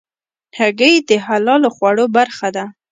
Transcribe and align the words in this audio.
هګۍ 0.57 0.95
د 1.09 1.11
حلالو 1.25 1.69
خوړو 1.75 2.05
برخه 2.17 2.47
ده. 2.55 2.65